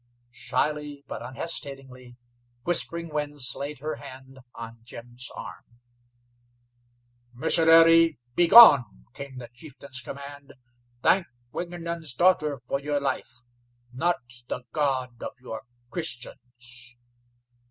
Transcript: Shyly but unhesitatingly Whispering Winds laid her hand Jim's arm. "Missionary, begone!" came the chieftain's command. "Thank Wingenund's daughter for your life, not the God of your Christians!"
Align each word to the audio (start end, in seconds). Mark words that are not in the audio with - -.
Shyly 0.31 1.03
but 1.07 1.21
unhesitatingly 1.21 2.17
Whispering 2.63 3.09
Winds 3.09 3.55
laid 3.55 3.77
her 3.81 3.97
hand 3.97 4.39
Jim's 4.81 5.29
arm. 5.35 5.63
"Missionary, 7.35 8.17
begone!" 8.33 9.05
came 9.13 9.37
the 9.37 9.51
chieftain's 9.53 10.01
command. 10.01 10.53
"Thank 11.03 11.27
Wingenund's 11.51 12.15
daughter 12.15 12.57
for 12.57 12.79
your 12.79 12.99
life, 12.99 13.41
not 13.93 14.15
the 14.47 14.63
God 14.73 15.21
of 15.21 15.33
your 15.39 15.61
Christians!" 15.91 16.95